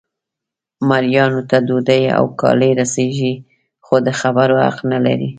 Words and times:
مریانو 0.89 1.41
ته 1.49 1.57
ډوډۍ 1.67 2.03
او 2.17 2.25
کالي 2.41 2.71
رسیږي 2.79 3.33
خو 3.85 3.95
د 4.05 4.09
خبرو 4.19 4.55
حق 4.65 4.77
نه 4.91 4.99
لري. 5.05 5.29